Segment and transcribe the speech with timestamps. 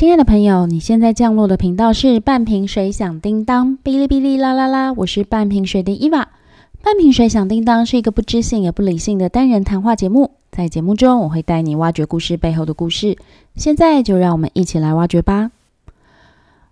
[0.00, 6.26] 亲爱的朋友，你现在降落的频道是半瓶水响叮当，哔哩哔哩啦啦啦，我是半瓶水的伊娃。
[6.80, 13.18] 半瓶水响叮当是一个不知性也不理性的单人谈话节目，在节目中我会带你挖掘故事背后的故事。
[13.56, 15.50] 现在就让我们一起来挖掘吧！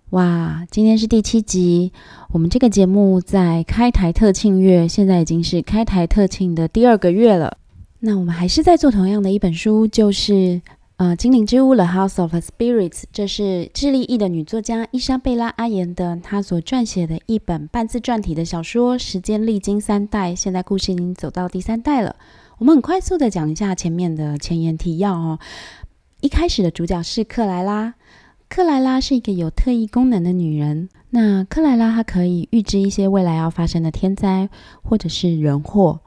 [0.08, 1.92] 哇，今天是第七集，
[2.32, 7.58] 我们这个节目在开台特庆月，现在已经是开台特庆的第二个月了。
[8.00, 10.62] 那我们还是在做同样的一本书，就是
[10.98, 18.98] 呃《精灵之屋》The House of Spirits，这是智利裔的女作家伊莎贝拉阿言的她所撰写的一本半自传体的小说。
[18.98, 22.16] 时间历经三代，现在故事已经走到第三代了。
[22.58, 25.38] 我们很快速的讲一下前面的前言提要哦。
[26.20, 27.94] 一开始的主角是克莱拉。
[28.48, 30.88] 克莱拉是一个有特异功能的女人。
[31.10, 34.48] 那克莱拉她可以预知一些未来要发生的天灾
[34.82, 36.00] 或者是人祸。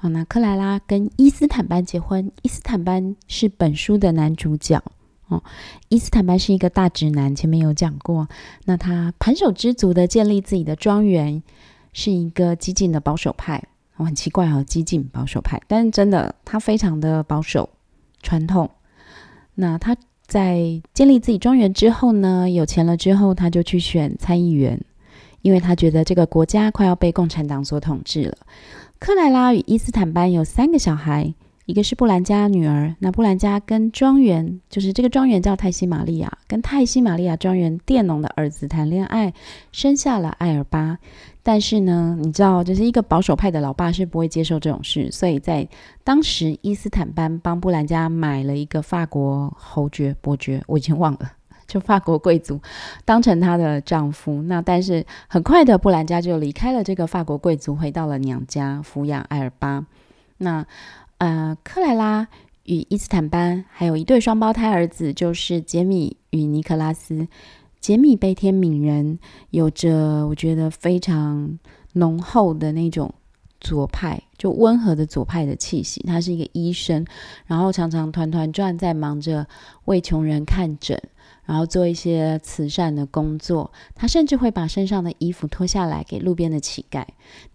[0.00, 2.30] 好，那克莱拉跟伊斯坦班结婚。
[2.42, 4.80] 伊斯坦班是本书的男主角
[5.26, 5.42] 哦。
[5.88, 8.28] 伊斯坦班是一个大直男，前面有讲过。
[8.64, 11.42] 那他盘手知足的建立自己的庄园，
[11.92, 13.62] 是一个激进的保守派。
[13.96, 17.68] 哦，很奇怪哦，激进保守派，但是真的他非常的保守
[18.22, 18.70] 传统。
[19.54, 19.96] 那他。
[20.28, 24.78] 在建立自己庄园之后呢，有钱了之后，他就去选参议员，
[25.40, 28.36] 因为他觉得这个国家快要被共产党所统治了。
[28.98, 31.34] 克莱拉与伊斯坦班有三个小孩。
[31.66, 39.34] 一个是布兰加女儿，那布兰加跟庄园，就是这个庄园叫泰西玛利亚，跟泰西玛利亚庄园佃农的儿子谈恋爱，
[39.70, 40.96] 生下了艾尔巴。
[41.42, 45.68] 但是呢，你知道，就是一个保守派的老爸是不会接受这种事，所以在
[46.02, 51.32] 当时，伊斯坦班帮布兰加买了一个法国侯爵、伯爵，我已经忘了，
[51.68, 52.60] 就法国贵族，
[53.04, 54.42] 当成她的丈夫。
[54.42, 59.86] 那但是很快的，布兰加就离开了这个法国贵族，回到了娘家抚养艾尔巴。
[60.38, 60.66] 那
[61.18, 62.28] 呃，克莱拉
[62.64, 67.28] 与伊斯坦班还有一对双胞胎儿子，就是杰米与尼克拉斯。
[67.80, 69.18] 杰米悲天悯人，
[69.50, 71.58] 有着我觉得非常
[71.92, 73.14] 浓厚的那种
[73.60, 76.02] 左派，就温和的左派的气息。
[76.02, 77.06] 他是一个医生，
[77.46, 79.46] 然后常常团团转在忙着
[79.84, 81.00] 为穷人看诊。
[81.48, 87.02] 然后做一些慈善的工作，他甚至会把身上的衣服脱下来给路边的乞丐。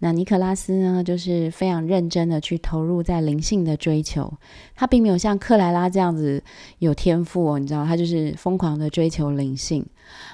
[0.00, 4.32] 那尼可拉斯呢，就是非常认真的去投入在灵性的追求。
[4.74, 6.42] 他并没有像克莱拉这样子
[6.80, 9.86] 有天赋哦，你知道，他就是疯狂的追求灵性。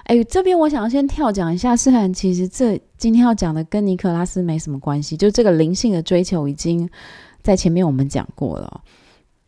[0.04, 6.88] 哎，这边我想要先跳讲一下，虽然其实这今天要讲的跟尼可拉斯没什么关系，就这个灵性的追求已经
[7.42, 8.81] 在前面我们讲过了，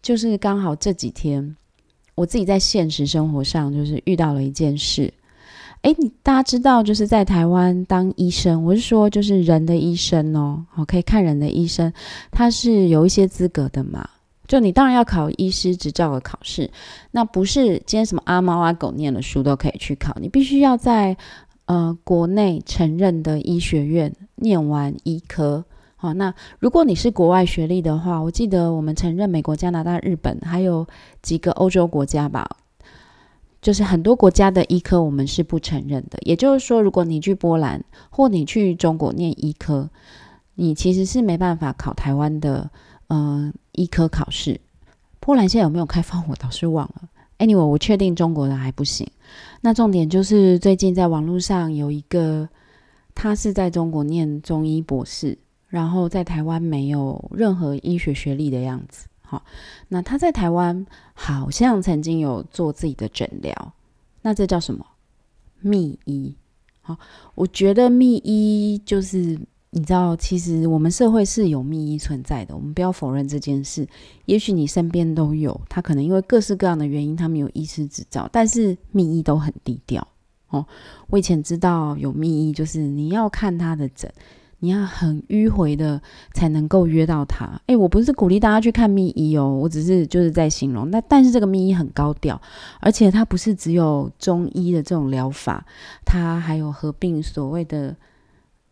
[0.03, 1.57] 就是刚好这几天。
[2.15, 5.13] 我自己在现实生活上就是遇到了一件事，
[5.81, 11.93] 哎，你大家知道就是在台湾当医生，我是说就是人的医生哦，好可以看人的医生，
[12.31, 14.09] 他是有一些资格的嘛。
[14.47, 16.71] 就你当然要考医师执照的考试，
[17.11, 21.17] 那不是今天什么阿猫阿狗念了书都可以去考，你必须要在
[21.65, 25.65] 呃国内承认的医学院念完医科。
[26.03, 30.85] 好，那如果你是国外学历的话，我记得我们承认美国、加拿大、日本，还有
[31.23, 32.57] 几个欧洲国家吧，
[33.61, 36.19] 就是很多国家的医科我们是不承认的。
[36.23, 39.89] 也就是说，如果你去波兰或你去中国念医科，
[40.57, 42.69] 你其实是没办法考台湾的
[43.07, 44.61] 呃医科考试。
[45.21, 46.29] 波兰现在有没有开放？
[46.29, 47.09] 我倒是忘了。
[47.39, 49.07] Anyway，我确定中国的还不行。
[49.61, 52.49] 那重点就是最近在网络上有一个，
[53.15, 55.39] 他是在中国念中医博士。
[55.73, 59.43] 然后在台湾没有任何医学学历的样子，好，
[59.89, 63.73] 那他在台湾好像曾经有做自己的诊疗，
[64.21, 64.85] 那这叫什么？
[65.63, 66.35] 秘医。
[66.83, 66.99] 好，
[67.35, 69.19] 我觉得秘医就是
[69.71, 73.89] 你知道，其实我们社会是有秘医存在的，我们不要否认这件事。
[74.27, 80.07] 也许你身边都有，他可能因为各式各样的原因，他们有医师执照，但是秘医都很低调。
[80.51, 80.67] 哦，
[81.09, 84.13] 我以前知道有秘医，就是你要看他的诊。
[84.65, 86.01] 你要很迂回的
[86.35, 87.61] 才能够约到他。
[87.67, 90.89] 诶，我不是鼓励大家去看秘医哦，我只是就是在形容。
[90.89, 92.41] 那但是这个秘医很高调，
[92.79, 95.67] 而且它不是只有中医的这种疗法，
[96.05, 97.97] 它还有合并所谓的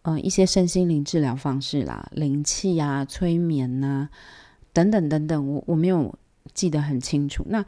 [0.03, 4.09] 呃一些身心灵治疗方式啦，灵气啊、催眠呐
[4.73, 5.49] 等等等等。
[5.53, 6.15] 我我没有
[6.55, 7.45] 记得很清楚。
[7.49, 7.65] 那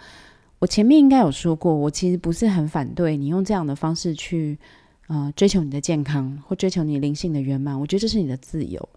[0.61, 4.61] 我前面应该有说过，我其实不是很反对你用这样的方式去。
[5.09, 8.89] 呃，追求你的健康或追求你灵性的圆满，我觉得这是你的自由。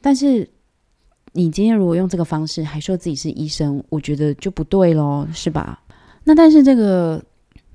[0.00, 0.48] 但是
[1.32, 5.80] 你今天如果用这个方式还说自己是医生，我觉得就不对咯，是吧？
[6.24, 7.22] 那但是这个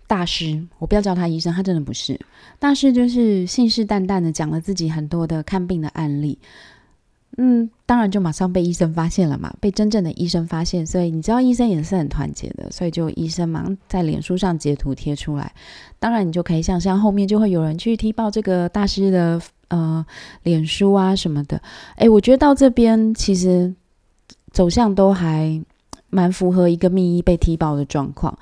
[0.05, 2.19] 大师，我不要叫他医生，他真的不是
[2.59, 6.37] 大师，就是信誓旦旦的讲了自己很多的看病的案例。
[7.39, 15.53] 嗯，当然就马上被医生发现了嘛，被真正的医生发现，所以你知道医生也是很团结的，所以就医生忙在脸书上截图贴出来。
[15.99, 20.03] 当然你就可以想象后面就会有人去踢爆这个大师的呃
[20.43, 21.61] 脸书啊什么的。
[21.97, 23.71] 诶，我觉得到这边其实
[24.51, 25.63] 走向都还
[26.09, 28.35] 蛮符合一个密医被踢爆的状况，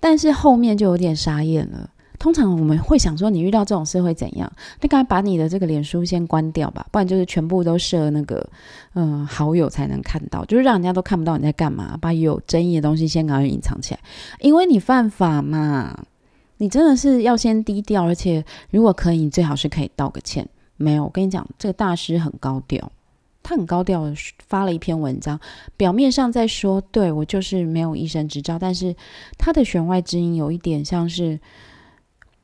[0.00, 1.88] 但是后面就有点傻眼了。
[2.24, 4.50] 通常我们会想说，你遇到这种事会怎样？
[4.80, 8.48] 你赶快把你的这个脸书先关掉吧，不然就是全部都设那个
[8.94, 11.98] 嗯好友才能看到，就是让人家都看不到你在干嘛。
[12.00, 14.00] 把有争议的东西先赶快隐藏起来，
[14.40, 16.02] 因为你犯法嘛。
[16.56, 20.48] 你真的是要先低调，而且如果可以，你最好是可以道个歉。
[20.78, 22.90] 没有，我跟你讲，这个大师很高调，
[23.42, 24.14] 他很高调的
[24.48, 25.38] 发了一篇文章，
[25.76, 28.96] 表面上在说对我就是没有医生执照，但是
[29.36, 31.38] 他的弦外之音有一点像是。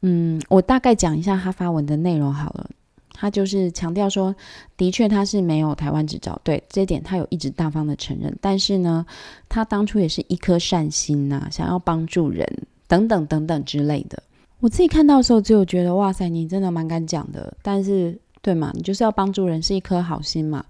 [0.03, 2.71] 嗯，我大概讲一下他发文的内容好了。
[3.13, 4.35] 他就是强调说，
[4.79, 8.35] 的确他是没有台湾执照，对这点他有一直大方的承认。
[8.41, 9.05] 但是呢，
[9.47, 12.47] 他当初也是一颗善心呐，想要帮助人
[12.87, 14.23] 等等等等之类的。
[14.61, 17.55] 我自己看到的时候，只有觉得哇塞，你真的蛮敢讲的。
[17.61, 20.65] 但是对嘛，你就是要帮助人，是一颗好心嘛。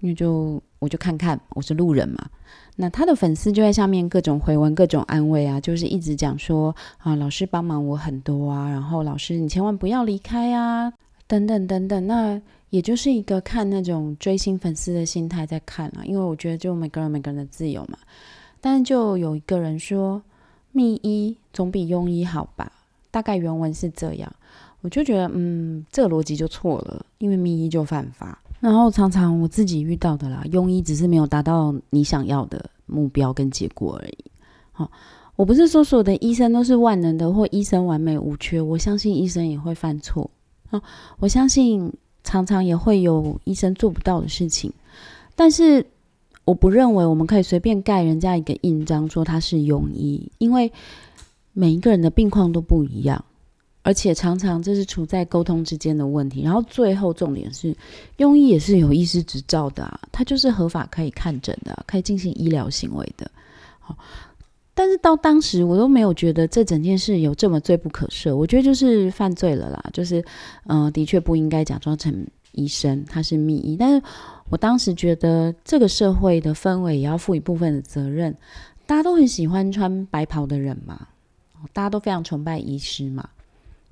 [0.00, 2.30] 那就我就看看，我是路人嘛。
[2.76, 10.92] 那他的粉丝就在下面各种回文、各种安慰啊，就是一直讲说啊，老师帮忙我很多啊，然后老师你千万不要离开啊，
[11.28, 12.06] 等等等等。
[12.06, 12.40] 那
[12.70, 17.96] 也就是一个看那种追星粉丝的心态在看啊，因为我觉得就每个人每个人的自由嘛。
[18.60, 20.20] 但就有一个人说，
[20.72, 22.72] 密医总比庸医好吧？
[23.12, 24.34] 大概原文是这样，
[24.80, 28.36] 我就觉得嗯，这个逻辑就错了，因为密医就犯法。
[28.64, 34.16] 然后常常我自己遇到的啦，庸医只是没有达到你想要的目标跟结果而已。
[34.72, 34.90] 好，
[35.36, 38.58] 我不是说所有的医生都是万能的，或医生完美无缺。
[38.58, 40.30] 我相信医生也会犯错
[40.70, 40.82] 啊，
[41.18, 44.72] 我相信常常也会有医生做不到的事情。
[45.36, 45.84] 但是
[46.46, 50.72] 我不认为我们可以随便盖人家一个印章说他是庸医，因为
[51.52, 53.22] 每一个人的病况都不一样。
[53.84, 57.76] 而且常常这是处在沟通之间的问题，然后最后重点是，
[58.16, 63.30] 庸医也是有医师执照的啊，他就是合法可以看诊的，可以进行医疗行为的。
[63.80, 63.94] 好，
[64.72, 70.24] 但是到当时我都没有觉得这整件事有这么罪不可赦，我觉得就是犯罪了啦，就是
[70.66, 73.76] 嗯，的确不应该假装成医生，他是秘医。
[73.76, 74.02] 但是
[74.48, 78.34] 我当时觉得这个社会的氛围也要负一部分的责任，
[78.86, 81.08] 大家都很喜欢穿白袍的人嘛，
[81.74, 83.28] 大家都非常崇拜医师嘛。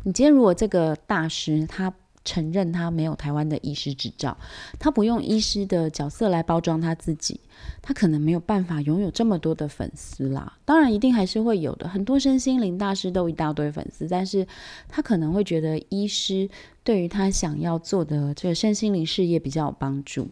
[0.05, 1.93] 你今天如果这个大师他
[2.25, 4.37] 承认他没有台湾的医师执照，
[4.79, 7.41] 他不用医师的角色来包装他自己，
[7.81, 10.57] 他可能没有办法拥有这么多的粉丝啦。
[10.65, 14.47] 当然，一定还是会有的，很多身心灵大师都一大堆粉丝，但是
[14.89, 16.49] 他可能会觉得医师
[16.85, 20.29] 对于他想要做的这个身心灵事业比较有帮助。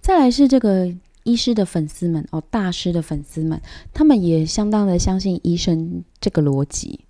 [0.00, 0.90] 再来是这个
[1.24, 3.60] 医师的粉丝们哦，大师的粉丝们，
[3.92, 7.00] 他们也相当的相信医生这个逻辑。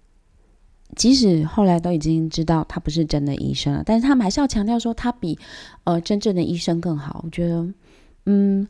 [0.96, 5.38] 即使后来都已经知道他不是真的医生了，但是他们还是要强调说他比
[5.84, 7.20] 呃真正的医生更好。
[7.22, 7.68] 我觉得，
[8.24, 8.66] 嗯，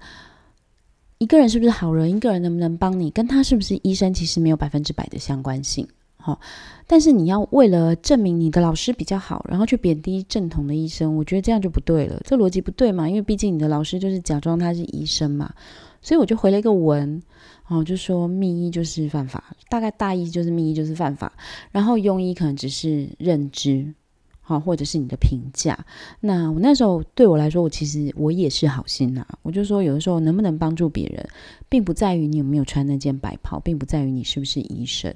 [1.18, 5.86] 一个人是不是好人，一个人能不能帮你，跟他是不是医生其实没有百分之百的相关性。
[6.16, 6.40] 好，
[6.88, 13.08] 但是你要为了证明你的老师比较好，然后去贬低正统的医生，我觉得这样就不对了，这逻辑不对嘛？
[13.08, 15.54] 因为毕竟你的老师就是假装他是医生嘛，
[16.06, 17.20] 所以我就回了一个文。
[17.68, 21.32] 哦，就说密医就是犯法，大概大意就是密医就是犯法，
[21.72, 23.92] 然后庸医可能只是认知，
[24.40, 25.76] 好，或者是你的评价。
[26.20, 31.28] 那我那时候对我来说，我其实我也是好心呐，我就说有的时候能不能帮助别人，
[31.68, 35.12] 并不在于你有没有穿那件白袍，并不在于你是不是医生，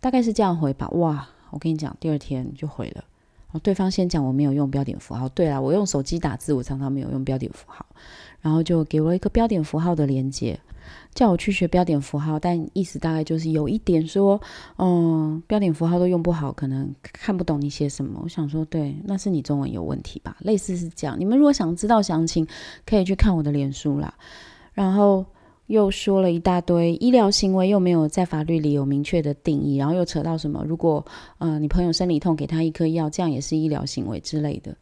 [0.00, 0.88] 大概是这样回吧。
[0.92, 3.04] 哇，我跟你讲，第二天就回了。
[3.52, 7.84] 哦，对方先讲我没有用标点符号，对啦，我用手机打字，我常常没有用标点符号，
[8.44, 10.60] 然后就给我一个标点符号的连接。
[11.14, 14.38] 叫我去学标点符号，但意思大概就是有一点说，
[14.78, 18.20] 嗯，标点符号都用不好，可能看不懂你写什么。
[18.22, 20.36] 我想说，对，那是你中文有问题吧？
[20.40, 21.16] 类似是这样。
[21.18, 22.46] 你们如果想知道详情，
[22.84, 24.12] 可以去看我的脸书啦。
[24.72, 25.24] 然后
[25.68, 31.02] 又说了一大堆医疗行为，又没有在法律里有明确的定义，然后又扯到什么，如果
[31.38, 34.76] 嗯你朋友生理痛，给他一颗药，这样也是医疗行为之类的。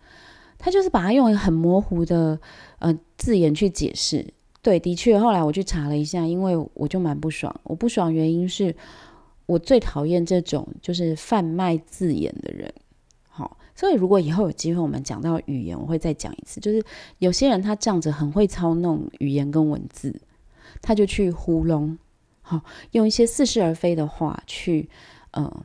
[0.65, 2.39] 他就是把它用很模糊的
[2.79, 4.25] 呃字眼去解释。
[4.63, 7.53] 对，的确，后来我去查了一下，因为我就蛮不爽。
[7.65, 8.73] 我不爽原因是
[9.47, 12.73] 我最讨厌这种就是贩卖字眼的人。
[13.29, 16.61] 好，所以如果以后有机会我们讲到语言，我会再讲一次。
[16.61, 16.81] 就是
[17.19, 20.15] 有些人他这样子很会操弄语言跟文字，
[20.81, 21.99] 他就去糊弄，
[22.41, 22.61] 好，
[22.93, 24.89] 用一些似是而非的话去
[25.33, 25.65] 呃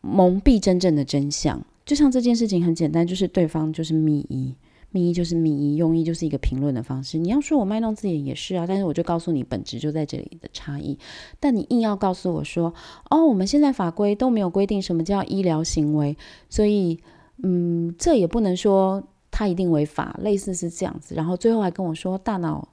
[0.00, 1.60] 蒙蔽真正的真相。
[1.88, 4.54] 就像这件事情很简单，就是对方就是密医。
[4.90, 7.16] 密意就是密意，用医就是一个评论的方式。
[7.16, 10.98] 你要说我卖弄自己也是啊，但是我就告诉你本质就在这里的差异。
[11.40, 12.72] 但你硬要告诉我说，
[13.10, 16.16] 哦，我们现在法规都没有规定什么叫医疗行为，
[16.50, 17.00] 所以，
[17.42, 21.14] 嗯，这也不能说它一定违法，类似是这样子。
[21.14, 22.68] 然后最后还跟我说大脑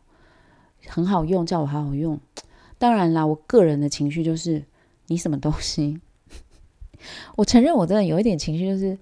[0.87, 2.19] 很好用，叫我好好用。
[2.77, 4.63] 当然啦，我个人的情绪就是
[5.07, 5.99] 你什么东西？
[7.35, 8.97] 我承认我真的有一点情绪，就是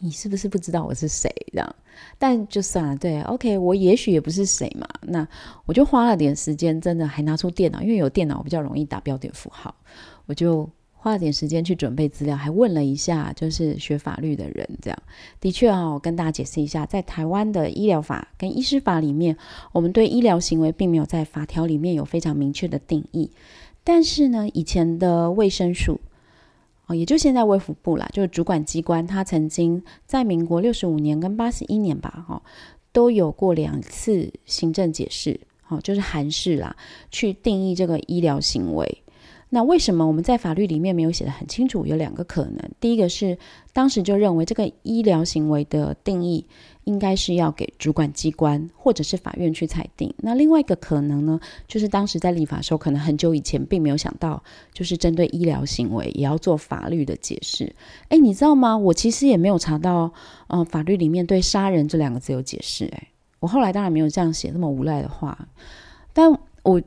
[0.00, 1.76] 你是不是不知道我是谁这样？
[2.18, 4.86] 但就算了，对，OK，我也许也不是谁嘛。
[5.00, 5.26] 那
[5.64, 9.74] 我就花了点时间，真的还拿出电脑，因为有电脑我比较容易打标点符号。
[10.26, 14.68] 我就花了点时间去准备资料，还问了一下就是学法律的人。
[14.82, 14.98] 这样
[15.40, 19.38] 的确啊，我跟大家解释一下，在台湾的医疗法跟医师法里面，
[19.72, 23.30] 我们对医疗行为并没有在法条里面有非常明确的定义。
[23.82, 25.98] 但是呢，以前的卫生署。
[26.86, 32.40] 哦，也就现在卫福部啦，就是主管机关，他曾经在民国六十五年跟八十一年吧，哈，
[32.92, 36.76] 都有过两次行政解释，好，就是函释啦，
[37.10, 39.02] 去定义这个医疗行为。
[39.48, 41.86] 那为什么我们在法律里面没有写得很清楚？
[41.86, 43.38] 有两个可能，第一个是
[43.72, 46.46] 当时就认为这个医疗行为的定义
[46.86, 50.12] 应该是要给主管机关或者是法院去裁定。
[50.18, 51.38] 那另外一个可能呢，
[51.68, 57.74] 就是当时在立法的时候，可能很久以前并没有想到，就是针对医疗行为也要做法律的解释。
[58.08, 58.76] 哎，你知道吗？
[58.78, 60.12] 我其实也没有查到，
[60.46, 62.86] 呃，法律里面对杀人这两个字有解释。
[62.86, 63.08] 哎，
[63.40, 65.48] 我后来当然没有这样写那么无赖的话，
[66.12, 66.80] 但我。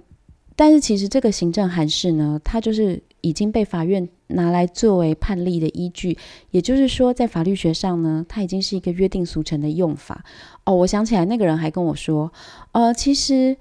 [0.55, 6.17] 但是其实这个行政函释呢，它就是已经被法院拿来作为判例的依据，
[6.51, 10.23] 也就是说，在法律学上呢，它已经是一个约定俗成的用法。
[10.65, 12.31] 哦，我想起来，那个人还跟我说，
[12.71, 13.57] 呃，其实，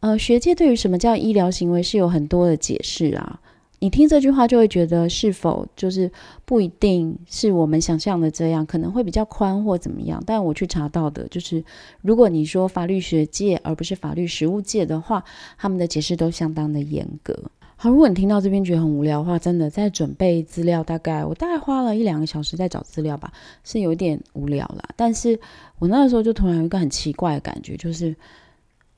[0.00, 3.40] 呃，学界对于什么叫医疗行为是有很多的解释啊。
[3.78, 6.10] 你听这句话就会觉得是否就是
[6.46, 10.20] 不一定是我们想象的这样，可能会比较宽或怎么样。
[10.26, 11.62] 但我去查到的就是，
[12.00, 15.22] 如果你说法律学界而不是法律实务界的话，
[15.58, 17.38] 他们的解释都相当的严格。
[17.76, 23.32] 好，如果你听到这边觉得很无聊的话，真的在准备资料，大概我大概花了一两个小时在找资料吧，
[23.64, 24.82] 是有点无聊啦。
[24.96, 25.38] 但是
[25.78, 28.16] 我那个时候就突然有一个很奇怪的感觉，就是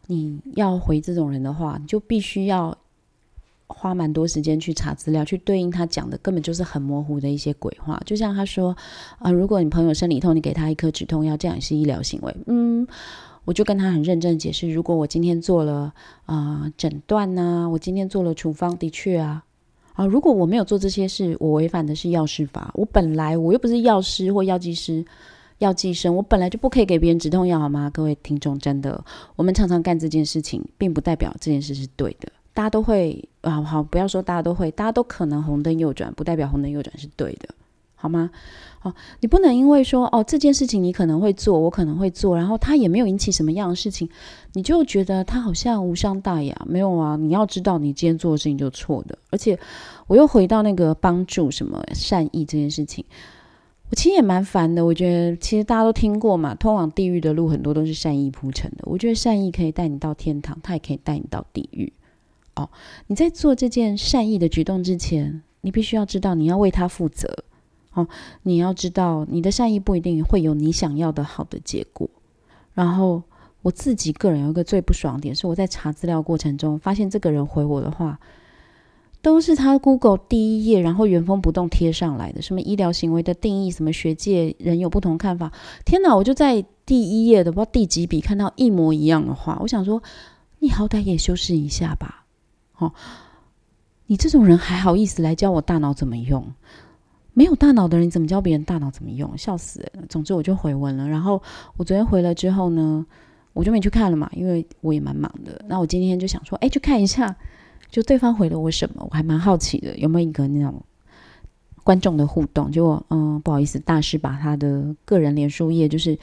[0.06, 2.76] 你要回这种人的话，你就必须要。
[3.70, 8.00] 花蛮多时间去查资料，去对应他讲的根本就是很模糊的一些鬼话。
[8.06, 8.74] 就像他说，
[9.18, 12.34] 啊，如果你朋友生理痛，你给他一颗止痛药，这样也是医疗行为。
[12.46, 12.88] 嗯，
[13.48, 15.90] 我就跟他很认真解释，如果我今天做了
[16.26, 19.42] 啊诊断呐，我今天做了处方，的确啊，
[19.94, 22.70] 啊，如果我没有做这些事，我违反的是药师法。
[22.74, 25.02] 我本来我又不是药师或药剂师、
[25.60, 27.88] 药剂生，我本来就不可以给别人止痛药，好吗？
[27.88, 29.02] 各位听众，真的，
[29.34, 32.28] 我们常常干这件事情，并不代表这件事是对的。
[32.52, 37.48] 大家都会啊，好，不要说大家都会，大家都可能红灯右转，不代表红灯右转是对的，
[38.00, 38.30] 好吗？
[38.80, 44.08] 好，你不能因为说哦这件事情你可能会做，我可能会做，然后他也没有引起什么样的事情，
[44.52, 46.56] 你就觉得他好像无伤大雅。
[46.64, 49.18] 没有啊，你要知道你今天做的事情就错的。
[49.30, 49.58] 而且
[50.06, 53.04] 我又回到那个帮助什么善意这件事情，
[53.90, 54.86] 我其实也蛮烦的。
[54.86, 58.84] 我觉得其实大家都听过嘛，通往地狱的路很多都是善意铺成的。
[58.84, 61.92] 我觉得善意可以带你到天堂，它也可以带你到地狱。
[62.54, 62.70] 哦，
[63.08, 67.44] 你在做这件善意的举动之前，你必须要知道你要为他负责。
[67.98, 68.06] 哦，
[68.42, 72.08] 你要知道你的善意不一定会有你想要的好的结果。
[72.74, 73.24] 然后
[73.62, 78.20] 我自己个人有一个最不爽点是，我在查资料过程中发现这个人回我的话，
[79.20, 85.52] 都是他 Google 第一页然后原封不动贴上来的，什么医疗行为的定义，什么学界人有不同看法。
[85.84, 90.00] 天哪，我就在第一页的不知道第几笔看到一模一样的话，我想说，
[90.60, 92.26] 你好歹也修饰一下吧。
[92.78, 92.92] 哦，
[94.06, 96.54] 你这种人还好意思来教我大脑怎么用？
[97.38, 99.38] 没有大脑的人怎么教别人大脑怎么用？
[99.38, 100.02] 笑死了！
[100.08, 101.08] 总之我就回文了。
[101.08, 101.40] 然后
[101.76, 103.06] 我昨天回了之后呢，
[103.52, 105.64] 我就没去看了嘛，因为我也蛮忙的。
[105.68, 107.36] 那我今天就想说，哎，去看一下，
[107.92, 109.06] 就对方回了我什么？
[109.08, 110.82] 我还蛮好奇的，有没有一个那种
[111.84, 112.72] 观众的互动？
[112.72, 116.18] 结果，嗯，不好意思，大师把他的个人脸书页就是。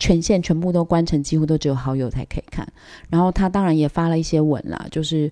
[0.00, 2.64] 权限全部都关成，几乎都只有好友才可以看。
[3.10, 5.28] 然后他当然也发了一些文啦，就是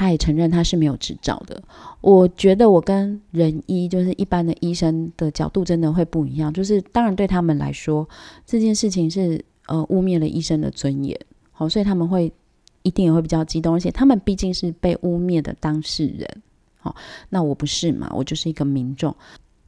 [0.00, 1.62] 他也承认他是没有执照的。
[2.00, 6.50] 我觉得我跟人医，就是一般的医生的角度，真的会不一样。
[6.50, 8.08] 就是当然对他们来说，
[8.46, 11.14] 这件事情是呃污蔑了医生的尊严，
[11.52, 12.32] 好，所以他们会
[12.80, 16.26] 一定也会比较激动，而且他们毕竟是被污蔑的当事人。
[16.78, 16.96] 好，
[17.28, 19.14] 那我不是嘛，我就是一个民众。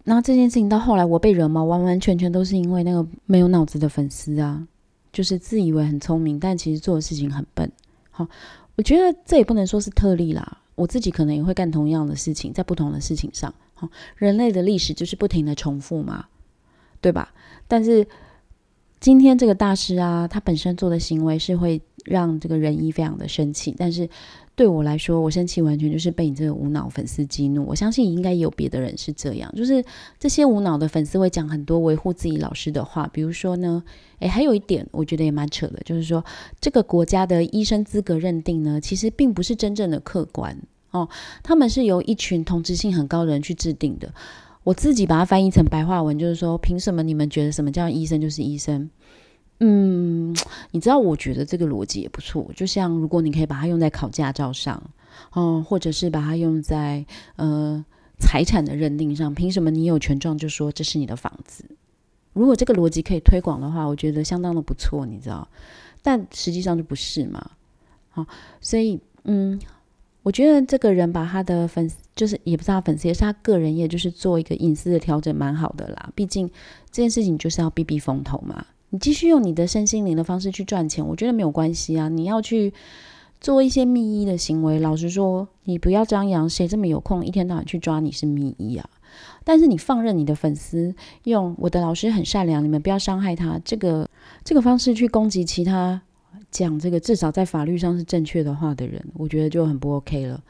[0.02, 4.66] 那这件事情到后来我被惹毛，完完全全都是因为那个没有脑子的粉丝啊，
[5.12, 7.70] 就是自以为很聪明，但其实做的事情很笨。
[8.10, 8.26] 好，
[8.76, 13.52] 我觉得这也不能说是特例啦，我自己可能也会干同样的事情，在不同的事情上。
[14.16, 16.26] 人类的历史就是不停的重复嘛，
[17.00, 17.34] 对吧？
[17.66, 18.06] 但是
[19.02, 24.08] 今天这个大师啊，他本身做的行为是会让这个仁医非常的生气，但是
[24.54, 27.66] 对我来说，我生气完全就是被你这个无脑粉丝激怒。
[27.66, 29.84] 我相信应该有别的人是这样，就是
[30.20, 33.82] 这些无脑的粉丝会讲很多维护自己老师的话，比如说呢，
[34.20, 36.24] 诶，还有一点我觉得也蛮扯的，就是说
[36.60, 40.56] 这个国家的医生资格认定呢，其实并不是真正的客观
[40.92, 41.08] 哦，
[41.42, 44.14] 他们是由一群同质性很高的人去制定的。
[44.64, 48.88] 我自己把它翻译成白话文，就是说，凭什么你们觉得什么叫医生就是医生？
[49.58, 50.36] 嗯，
[50.70, 52.50] 你知道，我觉得这个逻辑也不错。
[52.54, 54.82] 就像如果你可以把它用在考驾照上，
[55.32, 57.04] 哦，或者是把它用在
[57.36, 57.84] 呃
[58.18, 61.64] 财产的认定上，凭什么你有权状就说这是你的房子？
[62.32, 65.48] 如果这个逻辑可以推广的话，我觉得相当的不错，你知道？
[66.02, 67.50] 但实际上就不是嘛。
[68.10, 68.26] 好，
[68.60, 69.58] 所以嗯。
[70.22, 76.10] 我觉得这个人把他的粉丝，就是也不是他粉丝，也是他个人，也就是做一个隐私的调整，蛮好的啦。
[76.14, 76.48] 毕竟
[76.90, 78.64] 这件事情就是要避避风头嘛。
[78.90, 82.08] 你继续用你的身心灵的方式去赚钱，我觉得没有关系啊。
[82.08, 82.72] 你要去
[83.40, 88.88] 做一些密医的行为，老实说，你不要张扬，谁这么有空一天到晚去抓你是密医啊？
[89.44, 94.08] 但是你放任你的粉丝用我的老师很善良，你们不要伤害他，这个
[94.44, 96.02] 这个方式去攻击其他。
[96.52, 100.44] 讲这个至少在法律上是正确的话的人，我觉得就很不 OK 了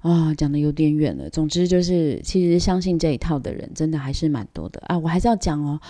[0.00, 0.34] 啊！
[0.34, 1.30] 讲的有点远了。
[1.30, 4.98] 总之就是，其实相信这一套的人真的还是蛮多的啊！
[4.98, 5.80] 我还是要讲哦，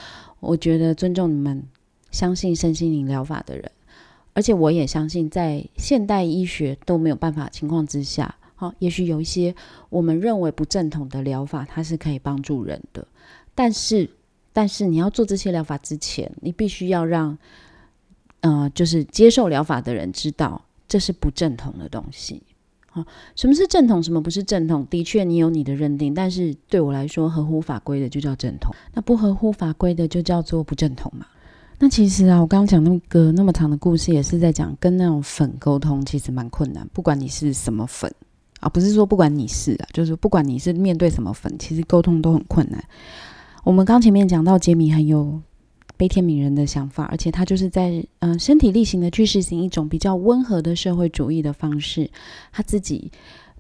[0.41, 1.63] 我觉得尊重你们
[2.11, 3.71] 相信身心灵疗法的人，
[4.35, 9.55] 而且我也相信，在现代医学都没有办法情况之下，好，也许有一些
[9.89, 13.09] 我们认为不正统的疗法，它是可以帮助人的。
[13.55, 14.11] 但是，
[14.53, 17.39] 但是你要做这些疗法之前，你必须要让。
[18.47, 22.41] 呃，就是接受疗法的人知道这是不正统的东西。
[22.89, 24.87] 好，什么是正统，什么不是正统？
[24.89, 31.27] 的确，你有你的认定，但是对我来说，合乎法规的就叫正统，那不合乎法规的就叫做不正统嘛。
[31.79, 36.89] 那其实啊，我刚刚讲那个那么长的故事，也是在讲跟那种粉沟通，其实蛮困难。
[36.93, 38.11] 不管你是什么粉
[38.61, 42.83] 啊，不是说不管你是啊，就是不管你是面对什么粉，其实沟通都很困难。
[43.65, 45.43] 我们刚前面讲到杰米很有。
[45.97, 52.11] 悲天悯人的想法，而且他就是在嗯身体力行的去实行一种比较温和的社会主义的方式。
[52.53, 53.11] 他自己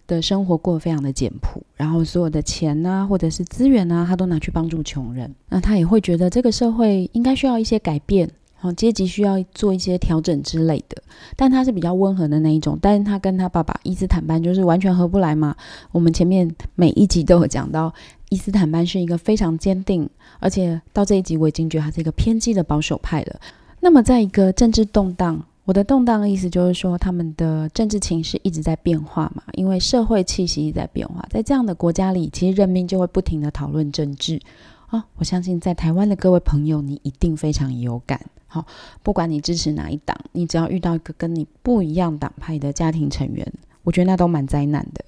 [0.06, 5.34] 的生活过得非常的简朴，然后所有的钱呐或者是资源呐，他都拿去帮助穷人。
[5.48, 8.30] 那他也会觉得这个社会应该需要一些改变，
[8.72, 11.02] 阶级需要做一些调整之类的。
[11.36, 15.56] 但他是比较温和的那一种，但是他跟他爸爸伊斯坦班就是完全合不来嘛。
[15.92, 17.92] 我们前面每一集都有讲到。
[18.28, 23.40] 伊斯坦班是一个非常坚定，而且到这一集我已经觉得他是一个偏激的保守派了。
[23.78, 31.24] 那么，在一个政治动荡，我的动荡的意思就是说，他们的政治情势一直在变化嘛，因为社会气息一直在变化。
[31.30, 34.40] 在这样的国家里，其实人民就会不停的讨论政治
[34.88, 35.04] 啊。
[35.18, 38.20] 我相信在台湾的各位朋友，你一定非常有感。
[38.46, 38.64] 好，
[39.02, 43.46] 不管你支持哪一党，你只要遇到一个跟你不一样党派的家庭成员，
[43.82, 45.04] 我觉得那都蛮灾难的，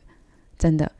[0.59, 0.90] 真的。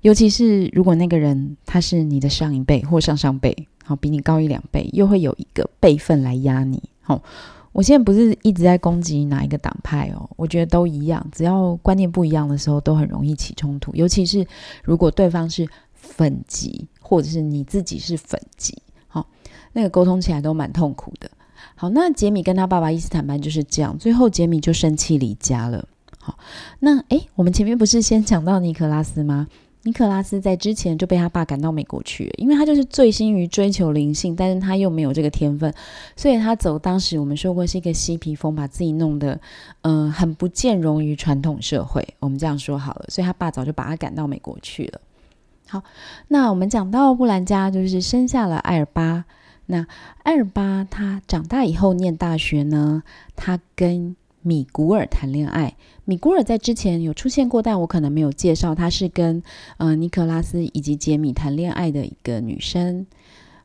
[0.00, 6.82] 尤其是如果那个人他是你的上一辈或上上辈，好比你高一两倍，又会有一个辈分来压你。
[7.00, 7.22] 好，
[7.70, 13.94] 我现在不是一直在攻击哪一个党派哦，我觉得都一样，只要观念不一样的时候，都很容易起冲突。
[13.94, 14.44] 尤其是
[14.82, 19.24] 如果对方是粉级，或者是你自己是粉级，好，
[19.72, 21.30] 那个沟通起来都蛮痛苦的。
[21.82, 25.84] 好，那杰米跟他爸爸伊斯坦班就是这样，最后杰米就生气离家了。
[26.16, 26.38] 好，
[26.78, 29.48] 那诶，我们前面不是先讲到尼可拉斯吗？
[29.82, 35.74] 尼克拉斯在之前就被他爸赶到美国去了，因为他就是醉心于追求灵性，但是他又没有这个天分，
[36.14, 39.40] 所以他走当时我们说过是一个嬉皮风，把自己弄得
[39.80, 45.00] 嗯很不见容于传统社会，我们这样说好了，所以他爸早就把他赶到美国去了。
[45.66, 45.82] 好，
[46.28, 49.24] 那我们讲到布兰家就是生下了艾尔巴，
[49.66, 49.86] 那
[50.22, 53.02] 艾尔巴他长大以后念大学呢，
[53.36, 55.76] 他跟米古尔谈恋爱。
[56.04, 58.74] 米古尔在之前有出现过，但我可能没有介绍。
[58.74, 59.40] 他是跟
[59.76, 63.06] 呃尼克拉斯以及杰米谈恋爱的一个女生，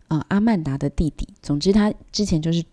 [0.07, 1.27] 呃阿曼达的弟弟。
[1.41, 2.63] 总之，他之前就是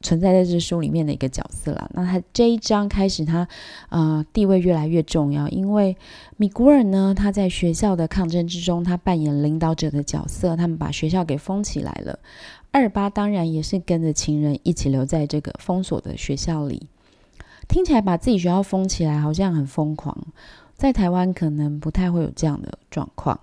[0.00, 1.90] 存在在这书里面的一个角色了。
[1.92, 3.48] 那他这一章开始，他
[3.88, 5.96] 呃地位越来越重要，因为
[6.36, 12.16] 米古尔呢，他在学校的抗争之中，他扮演领导者的角色，他们把学校给封起来了。
[12.72, 16.86] 二八当然也是跟着情人一起留在这个封锁的学校里。
[17.68, 20.16] 听起来把自己学校封起来好像很疯狂，
[20.76, 23.38] 在台湾可能不太会有这样的状况，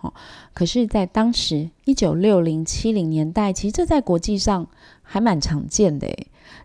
[0.00, 0.14] 哦，
[0.54, 4.68] 可是，在当时一九六零七零年代，其实这在国际上
[5.02, 6.06] 还蛮常见的，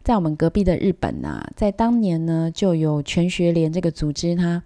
[0.04, 4.62] 在我们隔壁的日本呐，在当年呢，就有全学联这个组织，它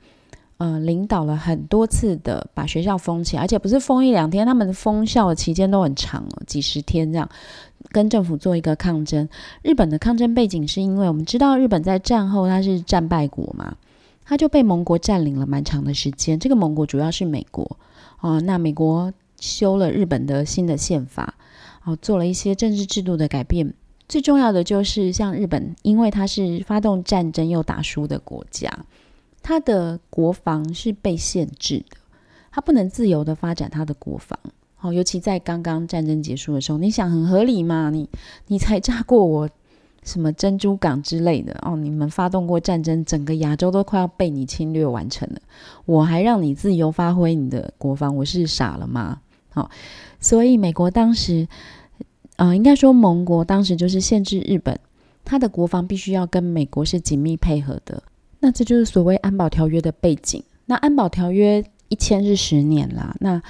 [0.62, 7.28] 呃，领导了很多次的把学校封起来，而且不是封一两天，他们封校的期间都很长哦，几十天这样，
[7.90, 9.28] 跟政府做一个抗争。
[9.64, 13.76] 日本的抗争背景是因为我们知道日本在战后它是战败国嘛，
[14.24, 16.38] 它就被盟国占领了蛮长的时间。
[16.40, 17.78] 这个盟国主要是美国
[18.20, 21.34] 哦，那美国修了日本的新的宪法，
[21.86, 23.74] 哦，做了一些政治制度的改变。
[24.08, 28.70] 最重要的就是像日本，因为它是发动战争又打输的国家。
[29.44, 31.98] 他的国防是被限制的，
[32.52, 34.38] 他不能自由的发展他的国防。
[34.76, 37.90] 好，尤其在刚刚战争结束的时候，你想很合理吗？
[37.92, 38.10] 你
[38.48, 39.50] 你才炸过我
[40.04, 41.76] 什么珍珠港之类的哦？
[41.76, 45.40] 你们发动过战争，整个亚洲都快要被你侵略完成了，
[45.86, 49.22] 我还让你自由发挥你的国防，我是傻了吗？
[49.52, 49.70] 好，
[50.20, 51.48] 所以美国当时，
[52.38, 54.80] 呃，应该说盟国当时就是限制日本，
[55.24, 58.02] 他的国防必须要跟美国是紧密配合的。
[58.42, 60.44] 那这就是所谓安保条约的背景。
[60.66, 63.16] 那安保条约一签是十年啦。
[63.20, 63.42] 那，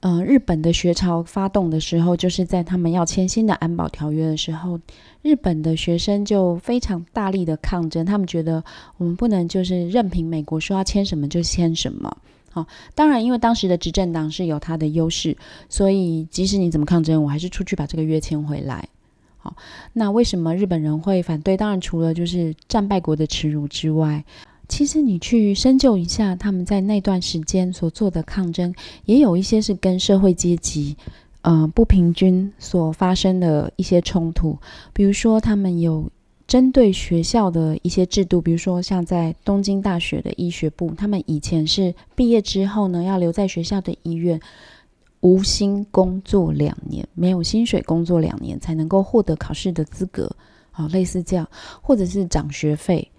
[0.00, 4.80] 呃，日本的学潮发动的时候，就是在他们要签新的安保条约的时候，
[5.22, 8.04] 日本的学生就非常大力的抗争。
[8.04, 8.64] 他们觉得
[8.96, 12.14] 我们不能就是任凭美国说要签什么就签什么。
[12.50, 15.36] 好，当然因为当时的执政党是有它的优势，
[15.68, 18.88] 所以即使你怎么抗争，我还是出去把这个约签回来。
[19.42, 19.56] 好，
[19.94, 21.56] 那为什么日本人会反对？
[21.56, 24.22] 当然，除了就是战败国的耻辱之外，
[24.68, 28.74] 其实你去深究一下，他们在那段时间所做的抗争，
[29.06, 30.94] 也有一些是跟社会阶级
[31.40, 34.58] 呃不平均所发生的一些冲突。
[34.92, 36.10] 比如说，他们有
[36.46, 44.38] 针对学校的一些制度，比如说像在东京大学的医学部，他们以前是毕业之后呢，要留在学校的医院。
[45.20, 50.30] 无薪工作两年，没有薪水工作两年才能够获得考试的资格，
[50.70, 51.48] 好，类似这样，
[51.82, 53.10] 或者是涨学费，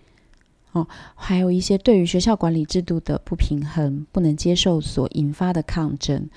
[0.72, 6.28] 哦，还有一些对于学校管理制度的不平衡不能接受所引发的抗争。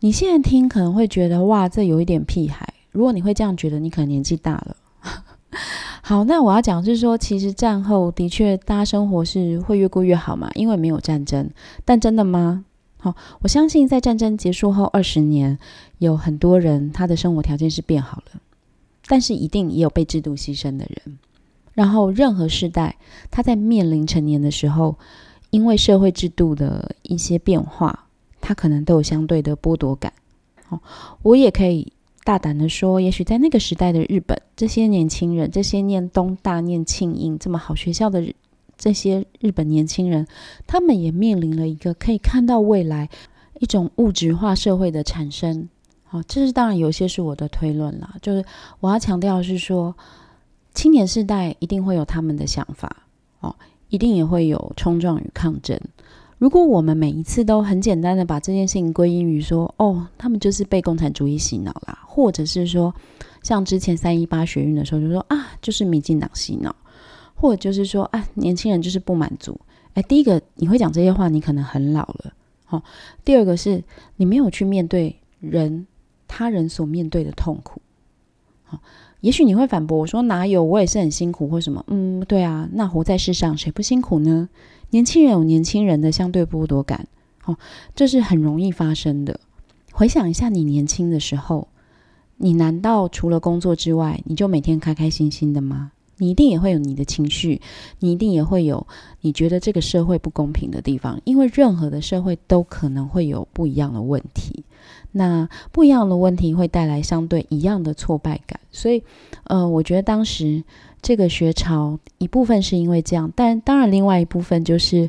[0.00, 2.68] 你现在听可能会觉得哇，这有一点屁孩。
[2.90, 4.76] 如果你会这样觉得，你可能年纪大了。
[6.02, 11.48] 好，那我要讲是说，其实战后的确大家生活是会越过越好嘛，因为没有战争。
[11.84, 12.64] 但真的吗？
[13.04, 15.58] 好，我相信在战争结束后二十年，
[15.98, 18.40] 有很多人他的生活条件是变好了，
[19.06, 21.18] 但是一定也有被制度牺牲的人。
[21.74, 22.96] 然后任何时代，
[23.30, 24.96] 他在面临成年的时候，
[25.50, 28.06] 因为社会制度的一些变化，
[28.40, 30.10] 他可能都有相对的剥夺感。
[30.64, 30.80] 好，
[31.20, 31.92] 我也可以
[32.24, 38.32] 大胆的说，也许在那个时代的日本，这些年轻人，这些念东大、念庆应这么好学校的。
[38.84, 40.26] 这些日本年轻人，
[40.66, 43.08] 他们也面临了一个可以看到未来
[43.58, 45.66] 一种物质化社会的产生。
[46.02, 48.44] 好，这是当然有些是我的推论啦，就是
[48.80, 49.96] 我要强调是说，
[50.74, 52.94] 青年世代一定会有他们的想法，
[53.40, 53.56] 哦，
[53.88, 55.80] 一定也会有冲撞与抗争。
[56.36, 62.94] 如果我们每一次都很简单的把这件事情归因于说，哦，他们就是被共产主义洗脑啦，或者是说，
[63.42, 66.76] 像之前三一八学运的时候就说啊，就是民进党洗脑。
[67.44, 69.60] 或者就是说啊，年轻人就是不满足。
[69.92, 72.32] 哎，第一个你会讲这些话，你可能很老了。
[72.64, 72.82] 好，
[73.22, 73.84] 第二个是
[74.16, 75.86] 你没有去面对人
[76.26, 77.82] 他人所面对的痛苦。
[78.62, 78.80] 好，
[79.20, 81.84] 也许你会反驳我说哪有，我也是很辛苦或什么。
[81.88, 84.48] 嗯，对啊，那活在世上谁不辛苦呢？
[84.88, 87.06] 年轻人有年轻人的相对剥夺感。
[87.42, 87.54] 好，
[87.94, 89.38] 这是很容易发生的。
[89.92, 91.68] 回想一下你年轻的时候，
[92.38, 95.92] 你难道除了工作之外，你就每天开开心心的吗？
[96.18, 97.60] 你一定也会有你的情绪，
[97.98, 98.86] 你一定也会有
[99.20, 104.64] 你觉得这个社会不公平的地方，因为任何的社会都可能会有不一样的问题，
[105.12, 109.02] 那不一样的问题会带来相对一样的挫败感，所以，
[109.44, 110.62] 呃，我觉得当时
[111.02, 115.08] 这个学潮一部分是因为这样，但当然另外一部分就是，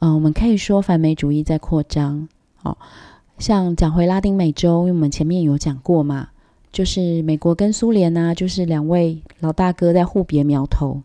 [0.00, 2.28] 嗯，我们可以说反美主义在扩张，
[2.62, 2.76] 哦，
[3.38, 6.28] 像讲回拉丁美洲，因为我们前面有讲过嘛。
[6.72, 11.02] 就是美国跟苏联呐，就是两位老大哥在互别苗头，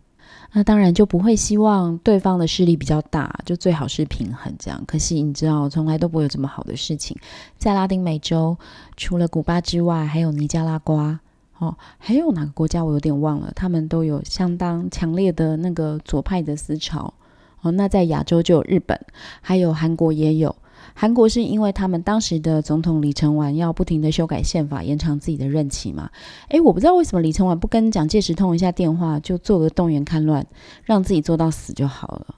[0.53, 4.83] 那当然就不会希望对方的势力比较大，就最好是平衡这样。
[4.85, 7.17] 可惜你知道，从来都不会有这么好的事情。
[7.57, 8.55] 在拉丁美洲，
[8.95, 11.19] 除了古巴之外，还有尼加拉瓜，
[11.57, 17.13] 哦，还有哪个国家我有点忘了，他们都有相当强烈的那个左派的思潮。
[17.61, 18.99] 哦，那在亚洲就有日本，
[19.41, 20.55] 还有韩国也有。
[20.97, 26.09] 韩国是因为他们当时的总统李承晚要不停的修改宪法，延长自己的任期嘛？
[26.47, 30.47] 诶，我不知道为什么李承晚不跟蒋介石通一下电话，就做个动员戡乱，
[30.85, 32.35] 让自己做到死就好了。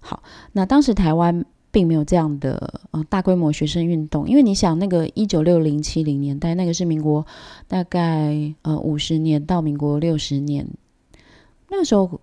[0.00, 7.24] 好，那当时台湾并没有这样的呃大规模学生运动，因为你想那个一九六零七零年代，那个是民国
[7.68, 10.66] 大概呃五十年到民国六十年，
[11.70, 12.20] 那个时候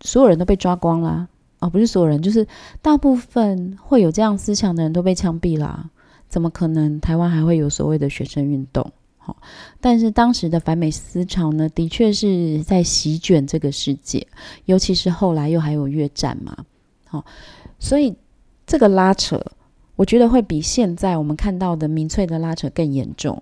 [0.00, 1.28] 所有人都被抓光啦。
[1.62, 2.44] 啊，不是所有人，就是
[2.82, 5.88] 大部分会有这样思想的人都被枪毙啦，
[6.28, 8.90] 怎么可能台湾还会有所谓的学生运动？
[9.18, 9.36] 好，
[9.80, 14.26] 但是当时的反美思潮呢，的确是在席卷这个世界，
[14.64, 16.64] 尤其是后来又还有越战嘛，
[17.06, 17.24] 好，
[17.78, 18.12] 所以
[18.66, 19.40] 这个拉扯，
[19.94, 23.40] 我觉得会比现在我们看到的民粹的拉扯更严重。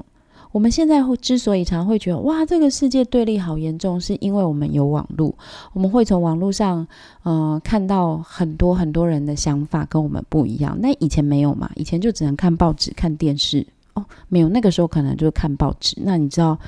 [0.52, 5.34] 我们现在会之所以常会觉得哇，这个世界对立好严重，是因为我们有网络，
[5.72, 6.86] 我们会从网络上，
[7.22, 10.76] 呃，看到很多很多人的想法跟我们不一样。
[10.80, 11.70] 那以前没有嘛？
[11.76, 13.66] 以前就只能看报纸、看电视。
[13.94, 15.96] 哦，没有，那个时候可能就看报纸。
[16.04, 16.58] 那你知道，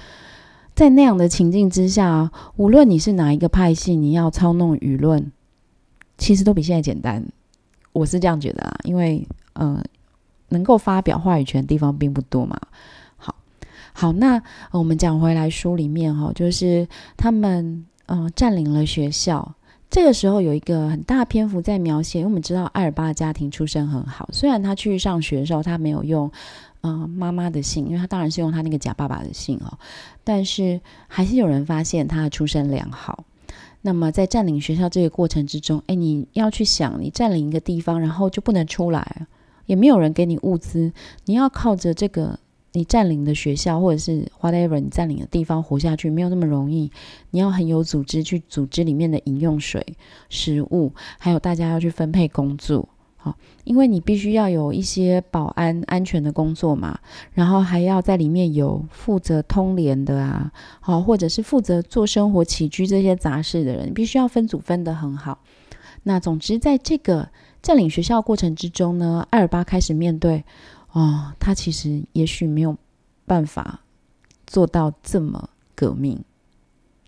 [0.74, 5.30] 在那样的情境之下，无论你是哪一个派系，你要操弄舆论，
[6.18, 7.24] 其实都比现在简单。
[7.92, 9.82] 我是这样觉得啊，因为呃，
[10.48, 12.56] 能够发表话语权的地方并不多嘛。
[13.92, 19.55] 好，那我们讲回来书里面哈，就是他们嗯占领了学校。
[19.90, 26.31] 这个时候有一个很大篇幅在描写，因为我们知道艾尔巴的家庭出身很好，虽然他去上学的时候他没有用。
[26.85, 29.78] 嗯，妈妈的姓，因为他当然是用他那个假爸爸的姓哦，
[30.24, 33.24] 但是还是有人发现他的出身良好。
[33.83, 39.28] 那么在占领学校这个过程之中，哎，你要去想，你占领一个地方，然后就不能出来，
[39.66, 40.92] 也没有人给你物资，
[41.26, 42.37] 你要靠着这个
[42.72, 46.90] 你占领的学校或者是 whatever 你占领的地方活下去，没有那么容易。
[47.30, 49.96] 你要很有组织去组织里面的饮用水、
[50.28, 52.88] 食物，还有大家要去分配工作。
[53.16, 56.98] 好，因为你必须要有一些保安安全的工作嘛，
[57.35, 65.38] 然后还要在里面有负责通联的啊，好，或者是负责做生活起居这些杂事的人，必须要分组分得很好。
[66.02, 67.28] 那总之，在这个
[67.62, 70.44] 占领学校过程之中呢，艾尔巴开始面对，
[70.92, 72.76] 哦，他其实也许没有
[73.26, 73.81] 办法
[74.46, 76.22] 做到这么革命，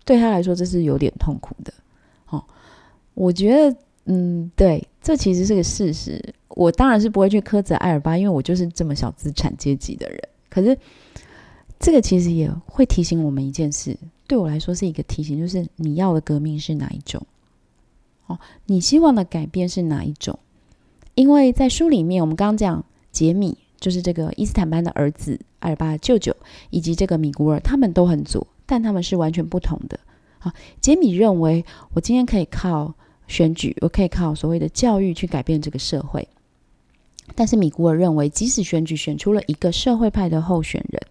[0.03, 1.73] 对他来说这是有点痛苦的。
[2.27, 2.43] 哦，
[3.13, 3.77] 我觉得。
[4.07, 6.23] 嗯，对，这其实是个事实。
[6.49, 10.19] 我当然是不会去苛责艾尔巴，因为我就是这么小资产阶级的人。
[10.47, 10.77] 可是，
[11.79, 17.25] 这个其实也会提醒我们一件事，对我来说是一个提醒，就是你要的革命是哪一种？
[18.27, 20.37] 哦，你希望的改变是哪一种？
[21.15, 26.35] 因为在书里面，我们刚刚讲杰米，就是这个伊斯坦班的儿子，艾尔巴的舅舅，
[26.69, 29.99] 以及这个米古尔，他们都很左，但他们是完全不同的。
[30.39, 32.93] 好，杰米认为，我今天可以靠。
[33.27, 36.27] 选举，我可以靠所谓的教育去改变这个社会。
[37.33, 41.01] 但是米古尔认为，即使选举选出了一个社会派的候选人，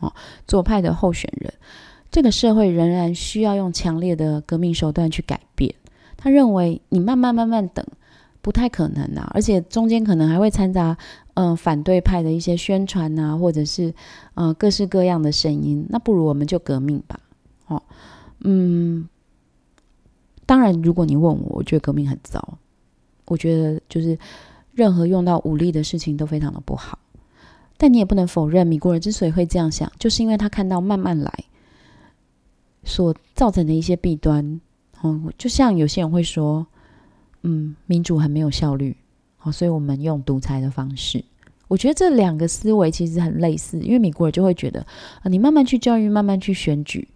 [0.00, 0.12] 哦，
[0.48, 1.54] 左派的候选人，
[2.10, 5.72] 这个社会仍然需要用强烈的革命手段去改变。
[6.16, 7.86] 他认为，你慢慢慢慢等，
[8.44, 10.94] 不太可能啊，而且中间可能还会掺杂，
[11.32, 13.94] 嗯，反对派的一些宣传啊，或者是，
[14.34, 15.86] 嗯，各式各样的声音。
[15.88, 17.18] 那不如我们就革命吧，
[17.68, 17.82] 哦，
[18.40, 19.08] 嗯。
[20.44, 22.58] 当然，如果你问我，我觉得革命很糟。
[23.24, 24.18] 我觉得就是
[24.72, 26.98] 任何用到武力的事情都非常的不好。
[27.78, 31.32] 但你也不能否认，米国人之所以会这样想，就是因为他看到慢慢来
[32.84, 34.60] 所造成的一些弊端。
[35.02, 36.66] 嗯，就像有些人会说，
[37.44, 38.96] 嗯，民主很没有效率，
[39.36, 41.24] 好，所以我们用独裁的方式。
[41.68, 44.80] 我觉得这两个思维其实很类似，因为美国人就会觉得，
[45.22, 47.06] 啊，你慢慢去教育，慢慢去选举。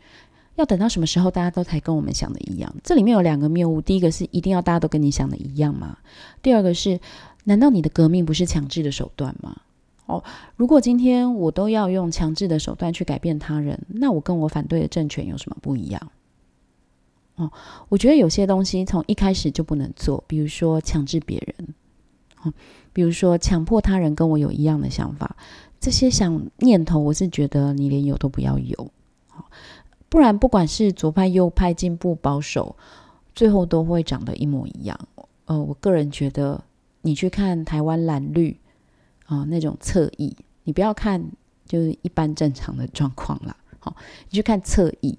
[0.57, 2.75] 要等到什么时候大家都才跟我们想的一样？
[2.83, 5.99] 这里面有两个谬误：第一个是一定要大家都跟你想的一样吗？
[6.43, 6.99] 第二个是，
[7.45, 9.57] 难道你的革命不是强制的手段吗？
[10.07, 10.25] 哦，
[10.57, 16.11] 如果今天我都要用强制的手段去改变他人，那我跟我反对的政权有什么不一样？
[17.38, 17.51] 哦，
[17.88, 21.74] 我觉得有些东西从一开始就不能做，比如说强制别人，
[22.42, 22.53] 哦，
[22.92, 25.37] 比如说强迫他人跟我有一样的想法，
[25.79, 28.90] 这些想念头，我是觉得你连有都不要有。
[30.09, 32.74] 不然，不管是左派、右派、进步、保守，
[33.37, 34.98] 最后都会长得一模一样。
[35.44, 36.64] 呃，我个人觉得，
[37.03, 38.59] 你去看台湾蓝绿
[39.27, 41.24] 啊那种侧翼，你不要看
[41.66, 43.57] 就是一般正常的状况啦。
[43.79, 43.94] 好，
[44.29, 45.16] 你去看侧翼。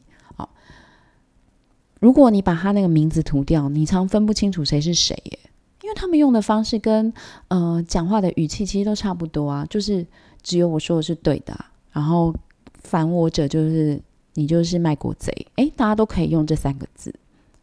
[2.00, 5.40] 如果你把他那个名字涂掉，你常分不清楚谁是谁耶，
[5.84, 7.14] 因为他们用的方式跟
[7.50, 10.06] 呃讲话的语气其实都差不多啊，就是
[10.42, 11.54] 只有我说的是对的，
[11.92, 12.34] 然后
[12.82, 14.02] 反我者就是。
[14.36, 17.14] 你就是卖国贼，诶，大家都可以用这三个字。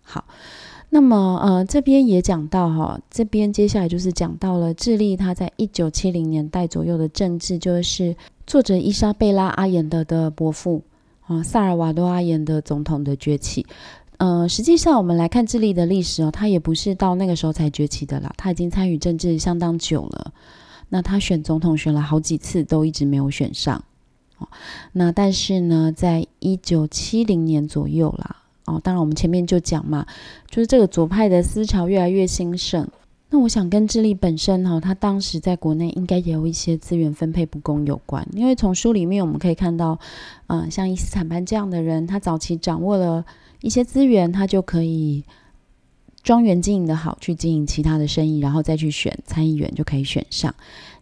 [0.03, 0.23] 好，
[0.91, 8.15] 那么呃，这边也讲到哈，这边接下来就是讲到了智利，他在一九七零年代左右的政治，就是
[8.47, 10.83] 作者伊莎贝拉阿延德的伯父
[11.27, 13.65] 啊，萨尔瓦多阿延德总统的崛起。
[14.19, 20.33] 呃，实际上我们来看智利的历史哦，他也不是到那个时候才崛起的啦，他已经参与政治相当久了。
[20.89, 23.83] 那他选总统选了好几次，都一直没有选上。
[24.39, 24.49] 哦
[24.93, 28.81] 那但是呢，在一九七零年左右啦，哦。
[28.83, 30.07] 当然，我们前面就讲嘛，
[30.49, 32.87] 就是这个左派的思潮越来越兴盛。
[33.29, 38.27] 那我想跟智利本身哈，它当时在国内应该也有一些资源分配不公有关。
[38.33, 39.99] 因为从书里面我们可以看到，
[40.47, 43.25] 嗯，像伊斯坦班这样的人，他早期掌握了
[43.61, 45.25] 一些资源，他就可以
[46.23, 50.55] 庄园经营的好，去经营其他的生意，然后再去选参议员就可以选上。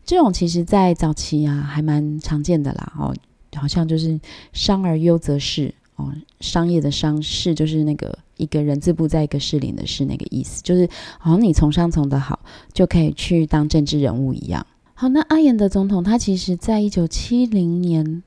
[0.05, 3.15] 这种其实在早期啊还蛮常见的啦，哦，
[3.55, 4.21] 好像就是
[4.53, 5.75] 商而优则仕。
[5.97, 10.89] 哦，商业的商士就是那个一个人字部在一个士林的士那个意思，就是
[11.21, 12.41] 好像你从商从的好，
[12.73, 14.67] 就可以去当政治人物一样。
[14.95, 18.25] 好，那阿延德总统他其实在一九七零年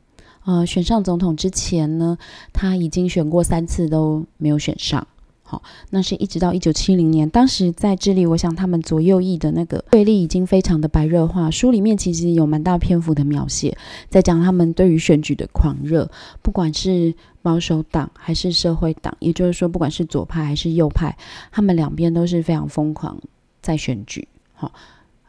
[0.47, 2.17] 呃选上总统之前呢，
[2.53, 5.05] 他已经选过三次都没有选上。
[5.43, 11.51] 好，那是一直到一九七零年，当时在智利，我想他们左右翼的那个对立已经非常的白热化。
[11.51, 13.77] 书里面其实有蛮大篇幅的描写，
[14.10, 16.10] 在讲他们对于选举的狂热，
[16.41, 21.17] 不管是保守党还是社会党，也就是说，不管是左派还是右派，
[21.51, 23.17] 他们两边都是非常疯狂
[23.62, 24.27] 在选举。
[24.53, 24.71] 好，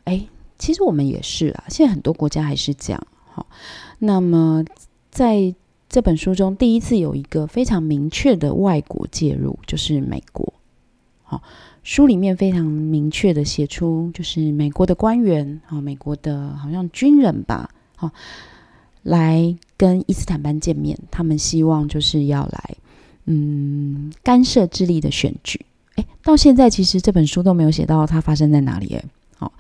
[0.05, 0.27] 哎，
[0.59, 3.01] 其实我们也是啊，现在很多国家还是这样。
[3.31, 3.47] 好，
[4.01, 4.65] 那么
[5.19, 5.55] 在。
[5.91, 10.53] 这本书中第一次有一个非常明确的外国介入，就是美国。
[11.23, 11.43] 好，
[11.83, 18.11] 书里面非常明确的写出，就是美国的官员啊，美国的好像军人吧，好，
[19.03, 22.77] 来跟伊斯坦班见面，他们希望就是要来，
[23.25, 25.65] 嗯，干涉智利的选举。
[25.97, 29.03] 诶，到现在其实这本书都没有写到它发生在哪里，诶，
[29.39, 29.51] 好，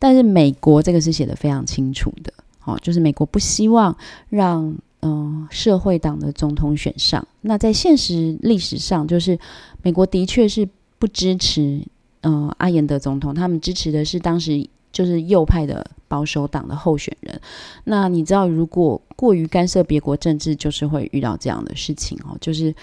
[0.00, 3.96] 但是美国这个是写的非常清楚的，好，就是美国不希望
[4.28, 4.76] 让。
[5.00, 9.38] 嗯，社会党的总统选上，那在现实历史上，就是
[9.80, 11.80] 美国的确是不支持
[12.22, 17.40] 嗯阿延德总统，他们支持的是当时就是右派的保守党的候选人。
[17.84, 22.74] 那你知道，如果过于干涉别国政治，就是会遇到这样的事情哦，就是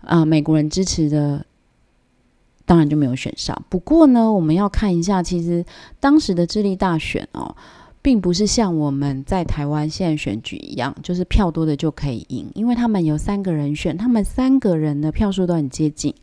[0.00, 1.44] 啊，美国人支持的
[2.64, 3.54] 当然就没有选上。
[3.68, 5.62] 不过呢，我们要看一下，其实
[6.00, 7.54] 当时的智利大选哦。
[8.00, 16.14] 并不是像我们在台湾现在选举一样，就是票多的就可以赢，因为他们有三个人选，他们三个人的票数都很接近。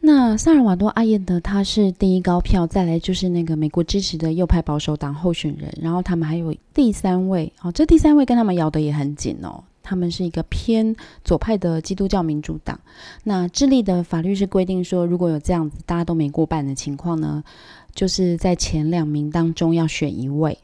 [0.00, 12.78] 那萨尔瓦多阿耶德他是第一高票，再来就是那个美国支持的右派保守党候选人，然后他们还有第三位，哦，这第三位跟他们咬的也很紧哦，他们是一个偏左派的基督教民主党。
[13.24, 17.42] 那智利的法律是规定说，如果有这样子大家都没过半的情况呢，
[17.92, 20.56] 就是在前两名当中要选一位。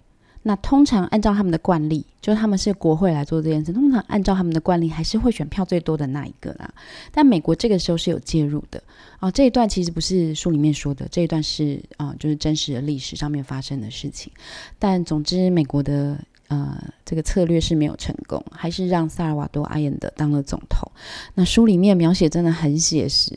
[0.44, 3.72] 那通常按照他们的惯例，就是他们是国会来做这件事。
[3.72, 6.68] 通常按照他们的惯例，还是会选票最多的那一个啦。
[7.12, 8.82] 但美国这个时候是有介入的
[9.20, 9.30] 啊。
[9.30, 14.32] 这一段其实不是书里面说的，这一段是啊，就是真实的历史上面发生的事情。
[14.80, 20.90] 但总之，美国的呃这个策略是没有成功，还是让萨尔瓦多阿延德当了总统。
[21.34, 23.30] 那书里面描写真的很写实。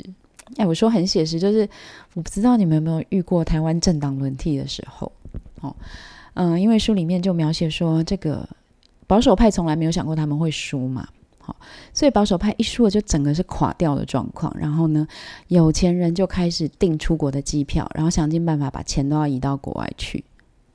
[0.58, 1.70] 哎，我说很写实，就是
[2.16, 5.12] 我不知道你们有没有遇过台湾政党轮替的时候
[5.62, 5.76] 哦。
[6.36, 8.48] 嗯，因为书里面就描写说，这个
[9.08, 11.08] 保守派从来没有想过他们会输嘛，
[11.40, 11.56] 好，
[11.94, 14.54] 所以保守派一输了，就整个是垮掉的状况。
[14.60, 15.08] 然后呢，
[15.48, 20.26] 有钱人就开始订出国的机票，然后想尽办法把钱都要移到国外去，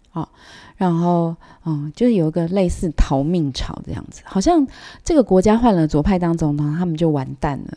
[0.09, 0.33] 好，
[0.77, 4.67] 然后嗯，就是有一个类似逃命潮这样子，好像
[5.05, 7.77] 这个国家换了左派当总统，他们就完蛋了。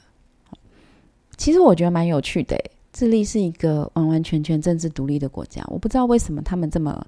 [1.35, 2.57] 其实我觉得蛮有趣的，
[2.93, 7.05] 智利是一个完完全全政治独立的国家，我不知道为什么他们这么。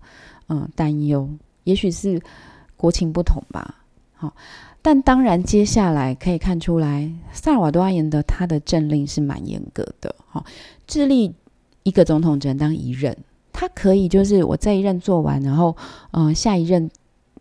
[0.47, 1.27] 嗯，担忧，
[1.63, 2.21] 也许是
[2.77, 3.75] 国情不同吧。
[4.13, 4.33] 好，
[4.81, 10.15] 但当然，接下来可以看出来，萨尔瓦多阿延德他的政令是蛮严格的。
[10.27, 10.45] 好，
[10.87, 11.33] 智利
[11.83, 13.17] 一个总统只能当一任，
[13.51, 15.75] 他可以就是我这一任做完，然后
[16.11, 16.89] 嗯，下一任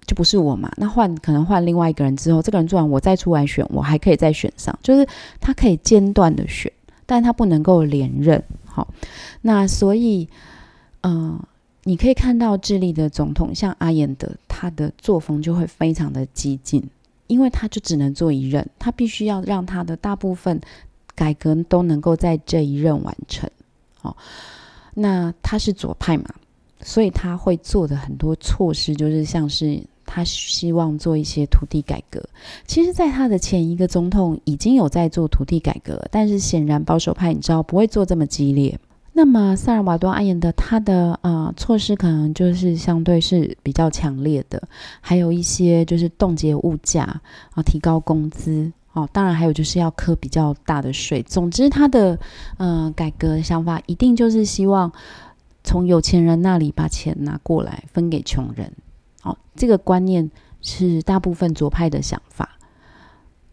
[0.07, 5.07] 就不是我嘛，那换可能换另外一个人之后，这个人做完我再出来选，我还可以再选上，就是
[5.41, 6.73] 他可以间断的选，
[7.07, 8.43] 但他不能够连任。
[8.65, 8.89] 好，
[9.43, 10.29] 那所以
[11.03, 11.39] 嗯。
[11.87, 16.83] 你可以看到智利的总统像阿延德，他的作风就会非常的激进，
[17.27, 20.59] 因为他就只能做一任，他必须要让他的大部分
[21.15, 23.49] 改革都能够在这一任完成。
[24.01, 24.17] 哦，
[24.95, 26.25] 那他是左派嘛，
[26.81, 32.23] 所以他会做的很多措施，就是像是他希望做一些土地改革。
[32.67, 38.79] 其实，在他的前一个总统已经有在做土地改革，但是显然保守派你知道不会做这么激烈。
[39.17, 44.61] 那么萨尔瓦多阿延的他的啊措施可能就是相对是比较强烈的，
[45.01, 47.05] 还有一些就是冻结物价
[47.55, 51.23] 啊，提高工资哦，当然还有就是要科比较大的税。
[51.23, 52.19] 总之，他的
[52.59, 54.91] 嗯改革想法一定就是希望
[55.63, 58.73] 从有钱人那里把钱拿过来分给穷人。
[59.23, 60.29] 哦，这个观念
[60.61, 62.51] 是大部分左派的想法。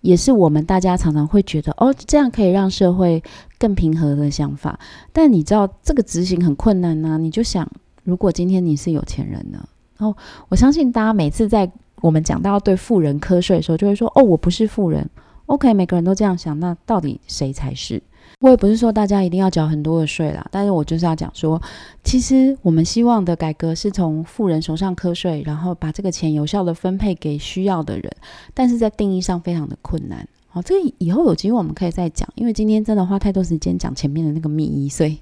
[0.01, 3.23] 也是我们大家常常会觉得哦，这样可以让社会
[3.57, 4.79] 更平和的想法。
[5.13, 7.17] 但你知道这个执行很困难呢？
[7.17, 7.67] 你就想，
[8.03, 9.63] 如果今天你是有钱人呢？
[9.97, 10.17] 然后
[10.49, 11.71] 我相信大家每次在
[12.01, 15.07] 我们讲到对富人瞌睡的时候，就会说哦，我不是富人。
[15.45, 18.01] OK，每个人都这样想，那到底谁才是？
[18.41, 21.61] 我也不是说大家一定要缴很多的税啦，但是我就是要讲说，
[22.03, 28.11] 其实我们希望的改革是从富人手上瞌税，然后把这个钱有效的分配给需要的人，
[28.55, 30.27] 但是在定义上非常的困难。
[30.49, 35.19] 好，这个以后有机会我们可以再讲，因为今天真的花太多时间讲前面的那个秘医，所以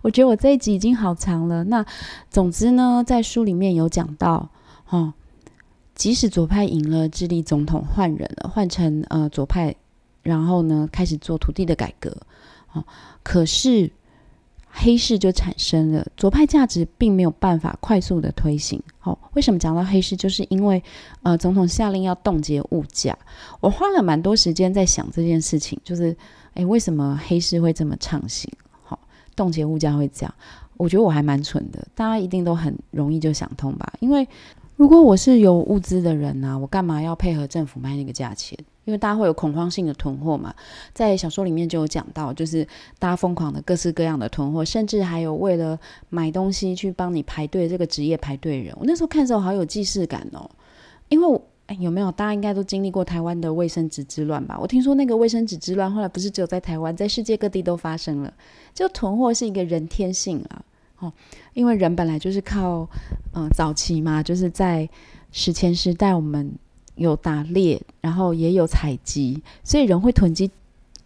[0.00, 1.62] 我觉得我这一集已经好长了。
[1.64, 1.84] 那
[2.30, 4.48] 总之呢，在书里面有讲到，
[4.88, 5.12] 哦，
[5.94, 9.74] 即使左派赢了，智利总统换人了，换成呃左派，
[10.22, 12.16] 然后呢开始做土地的改革。
[13.22, 13.90] 可是
[14.70, 18.82] 黑市就产生了，左派价值并没有办法快速的推行。
[18.98, 20.16] 好，为什么讲到黑市？
[20.16, 20.82] 就是因为
[21.22, 23.16] 呃，总统下令要冻结物价。
[23.60, 26.16] 我花了蛮多时间在想这件事情，就是
[26.54, 28.50] 诶，为什么黑市会这么畅行？
[28.82, 28.98] 好，
[29.36, 30.34] 冻结物价会这样？
[30.76, 33.92] 我觉得我还蛮蠢的，大家一定都很容易就想通吧？
[34.00, 34.26] 因为
[34.74, 38.58] 如果我是有物资的人呢，我干嘛要配合政府卖那个价钱？
[38.84, 40.54] 因为大家会有恐慌性的囤货嘛，
[40.92, 42.66] 在小说里面就有讲到，就是
[42.98, 45.78] 大家疯狂的各式各样的囤货，甚至还有为了
[46.10, 48.74] 买东西去帮你排队这个职业排队人。
[48.78, 50.50] 我那时候看的时候好有既视感哦，
[51.08, 51.40] 因为我
[51.78, 54.58] 有没有大家应该都经历过台湾的卫生纸之乱吧？
[54.60, 58.32] 我听说那个卫生纸之乱后来不是只有在台湾，在世界各地都发生了。
[58.74, 60.62] 就囤货是一个人天性啊，
[60.98, 61.12] 哦，
[61.54, 62.86] 因为人本来就是靠
[63.32, 64.86] 嗯早期嘛，就是在
[65.32, 66.52] 史前时代我们。
[66.96, 70.50] 有打猎，然后也有采集，所以人会囤积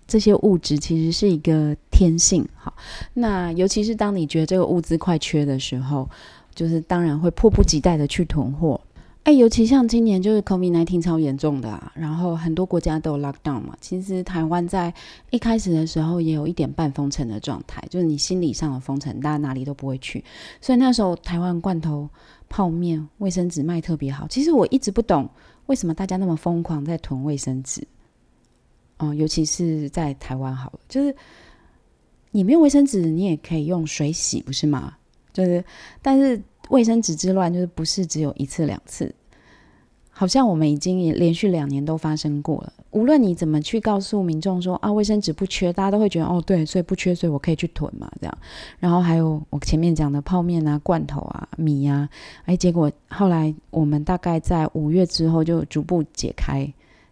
[0.07, 2.47] 这些物质，其实是一个天性。
[2.57, 2.73] 好，
[3.15, 6.09] 那尤其是当你觉得这个物资快缺的时候，
[6.55, 8.81] 就是当然会迫不及待的去囤货。
[9.25, 13.77] 哎，尤其像今年就是 COVID-19 超严重的啊，然后很多国家都有 lockdown 嘛。
[13.79, 14.95] 其实台湾在
[15.29, 20.25] 一开始的时候也有一点半封城的状态，就是你心理上的封城，大家哪里都不会去。
[20.63, 22.09] 所以那时候台湾罐头、
[22.49, 24.27] 泡面、卫生纸卖特别好。
[24.29, 25.29] 其实我一直不懂。
[25.69, 27.87] 为什么大家那么疯狂在囤卫生纸？
[28.99, 31.15] 哦，尤其是在台湾，好了，就是
[32.33, 34.97] 你没有卫生纸，你也可以用水洗，不是吗？
[35.33, 35.65] 就是，
[36.03, 39.15] 但是卫生纸之乱，就是不是只有一次两次。
[40.19, 42.73] 好像我们已经连续两年都发生过了。
[42.91, 48.39] 无论你怎么去告诉民众说啊，卫生纸不缺，大家都会觉得哦，对，所以不缺，所以我可以去囤嘛，这样。
[48.81, 52.09] 然后还有我前面讲的泡面啊、罐头啊、米啊，
[52.47, 56.69] 哎，结果后来我们大概在五月之后就逐步解开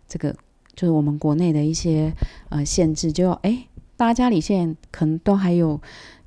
[0.09, 0.35] 这个，
[0.75, 2.13] 就是我们国内的一些
[2.49, 5.81] 呃限制，就哎，大家家里现在可能都还有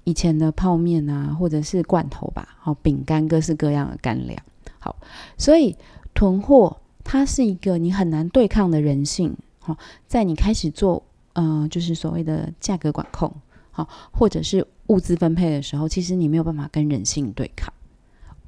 [0.06, 4.42] 以前的泡面啊，或者是罐头吧，好饼干，各式各样的干粮。
[4.80, 4.96] 好，
[5.38, 5.76] 所以。
[6.20, 9.34] 囤货，它是一个你很难对抗的人性。
[9.60, 11.02] 好，在你开始做，
[11.32, 13.34] 呃，就是所谓的价格管控，
[13.72, 17.72] 好，或者是物资分配的时候，其实你没有办法跟人性对抗。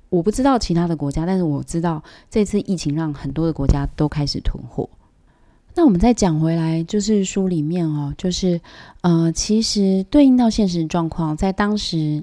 [0.09, 4.89] 我不知道其他的国家，但是我知道这次疫情让很多的国家都开始囤货。
[5.73, 8.59] 那我们再讲回来，就是书里面哦，就是
[8.99, 12.21] 呃，其实对应到现实状况，在当时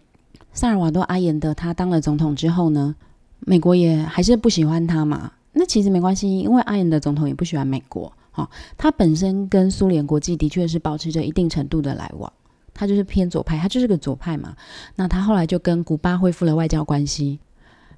[0.52, 2.94] 萨尔瓦多阿延德他当了总统之后呢？
[3.40, 5.32] 美国也还是不喜欢他嘛？
[5.58, 8.12] 那其实没关系，因为阿延的总统也不喜欢美国。
[8.30, 12.32] 哈，他本身跟苏联国际的确是保持着一定程度的来往，
[12.72, 14.54] 他就是偏左派，他就是个左派嘛。
[14.94, 17.40] 那他后来就跟古巴恢复了外交关系。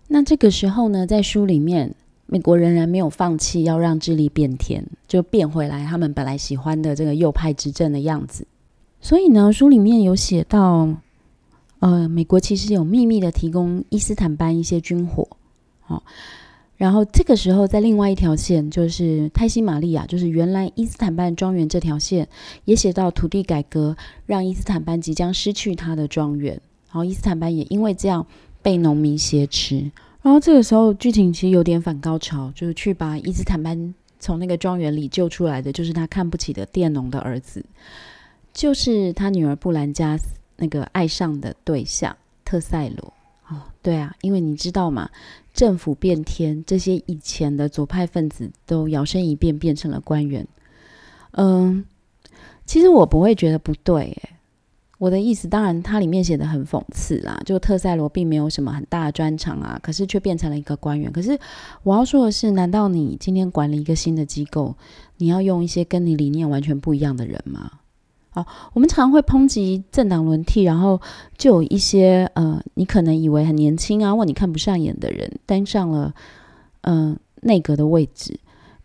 [0.08, 1.94] 那这个时候呢，在书里面，
[2.26, 8.46] 美国仍然没有放弃要让智利变天，就变回来他们本来喜欢的这个右派执政的样子。
[9.00, 10.88] 所以呢，书里面有写到。
[11.80, 15.26] 呃，美国其实有秘密的提供伊斯坦班一些军火，
[15.80, 16.02] 好，
[16.80, 22.26] 然后这个时候在另外一条线，就是泰西玛利亚，就是原来伊斯坦班庄园这条线，
[22.64, 26.54] 也写到土地改革让伊斯坦班即将失去他的庄园，
[26.86, 28.26] 然后伊斯坦班也因为这样
[28.62, 29.90] 被农民挟持，
[30.22, 37.62] 然后这个时候剧情其实有点反高潮，就是去把伊斯坦班从那个庄园里救出来的，就是他看不起的佃农的儿子，
[38.54, 40.40] 就是他女儿布兰加斯。
[40.62, 42.14] 那个爱上的对象
[42.44, 43.14] 特塞罗。
[43.48, 45.08] 哦，对啊，因为你知道嘛，
[45.52, 50.46] 政府变天，这些以前的左派分子都摇身一变变成了官员。
[51.32, 51.84] 嗯，
[52.64, 54.30] 其实我不会觉得不对，诶，
[54.98, 61.10] 我的意思，当然它里面写的很讽刺啦，就特塞罗并没有什么很大的专长啊，可是却变成了一个官员。
[61.10, 61.38] 可是
[61.82, 64.76] 我要说的是，难道你今天管理一个新的机构，
[65.16, 67.79] 你要用一些跟你理念完全不一样的人吗？
[68.32, 71.00] 好，我们常会抨击政党轮替，然后
[71.36, 76.14] 就有一些呃，你可能以为很年轻啊，或你看不上眼的人，登上了
[76.82, 78.38] 嗯内阁的位置。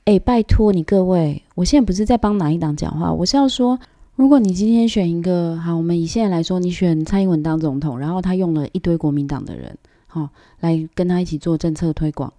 [0.06, 3.80] 哎，拜托你各位，我现在不是在帮哪一党讲话，我是要说，
[4.16, 9.78] 如果你今天选一个，好，我们以现在来说，你选蔡英文当总统，然后他用了一堆国民党的人，
[10.08, 10.30] 好，
[10.60, 12.34] 来跟他一起做政策推广，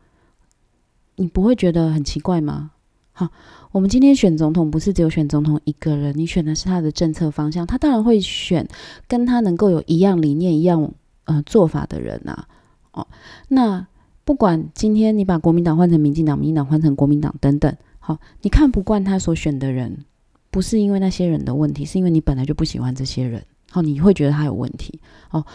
[1.15, 2.73] 你不会觉得很奇怪吗？
[3.19, 3.27] 好，
[3.73, 8.69] 我们今天选总统不是只有选总统一个人，你选的是他的政策方向，他当然会选
[9.09, 10.93] 跟他能够有一样理念、一样
[11.25, 12.45] 呃做法的人呐。
[12.93, 13.07] 哦，
[13.49, 13.87] 那。
[14.27, 20.05] 不管今天你把国民党换成民进党，民进党换成国民党等等，好，你看不惯他所选的人，
[20.51, 23.41] 不是因为那些人的问题，是因为你本来就不喜欢这些人，
[23.71, 24.99] 好，你会觉得他有问题，
[25.31, 25.47] 哦，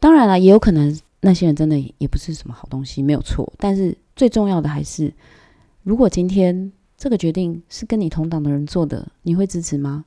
[0.00, 5.12] 当然了，也有可能那些人真的也不是什么好东西，没有错，但是最重要的还是，
[5.82, 10.04] 如果今天这个决定是跟你同党的人做的，你会支持吗？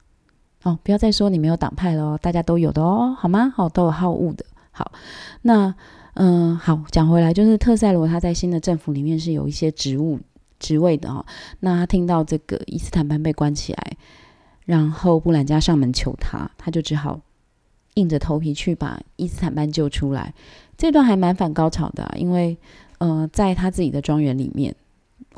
[0.64, 3.54] 哦，不要再说你没有党派了哦，大家都有的哦，好吗？
[3.56, 4.92] 好，都有好恶的，好，
[5.42, 5.76] 那。
[6.16, 10.20] 嗯，好，讲回来，就是特塞罗他在新的政府里面是有一些职务
[10.60, 11.26] 职位的哈。
[11.62, 13.98] 那他听到这个伊斯坦班被关起来，
[14.66, 17.22] 然后布兰加上门求他，他就只好
[17.94, 20.34] 硬着头皮去把伊斯坦班救出来。
[20.76, 22.58] 这段还蛮反高潮的，因为
[22.98, 24.76] 呃，在他自己的庄园里面。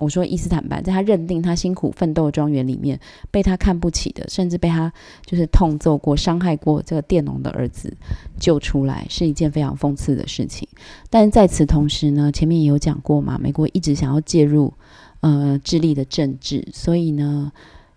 [0.01, 2.99] 我说伊斯坦班，在他认定他辛苦奋斗的庄园里面，
[3.29, 4.91] 被他看不起的，甚至被他
[5.23, 7.95] 就是痛揍过、伤害过这个佃农的儿子
[8.39, 10.67] 救出来，是一件非常讽刺的事情。
[11.09, 14.73] 但在此同时呢，前面也有讲过嘛，美国一直想要介入
[15.19, 17.51] 呃智利的政治，所以呢，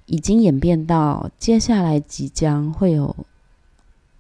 [0.05, 3.17] 已经演变到接下来即将会有。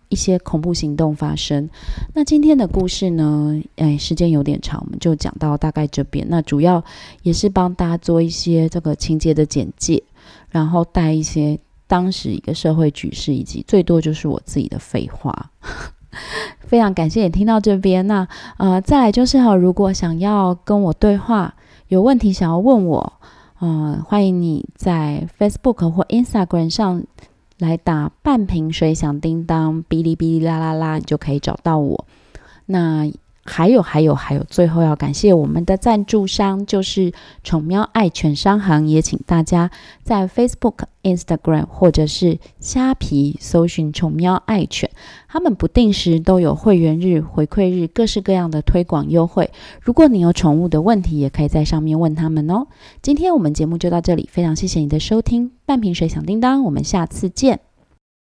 [0.08, 1.68] 一些恐怖行动发生。
[2.14, 3.60] 那今天的故事呢？
[3.76, 6.26] 哎，时间有点长，我们就讲到大概这边。
[6.28, 6.82] 那主要
[7.22, 10.02] 也是帮大家做一些这个情节的简介，
[10.50, 15.50] 然后带一些当时一个社会局势，以及最多就是我自己的废话。
[16.60, 18.06] 非常感谢你听到这边。
[18.06, 18.26] 那
[18.58, 21.54] 呃，再来就是哈，如果想要跟我对话，
[21.88, 23.12] 有问题想要问我，
[23.60, 27.02] 嗯，欢迎你在 Facebook 或 Instagram 上。
[27.58, 32.06] 来打半瓶水响叮当，哔哩哔哩啦啦啦，你就可以找到我。
[32.66, 33.10] 那
[33.44, 38.88] 还有还有还有，最后要感谢我们的赞助商，就是宠喵爱犬商行。
[38.88, 39.70] 也请大家
[40.02, 44.90] 在 Facebook、Instagram 或者是虾皮搜寻“宠喵爱犬”，
[45.28, 49.50] 他们不定时都有会员日、回馈日，各式各样的推广优惠。
[49.82, 52.66] 如果你有宠物的问题，也可以在上面问他们哦。
[53.02, 57.63] 今天我们节目就到这里，非常谢谢你的收听，半瓶水响叮当，我们下次见。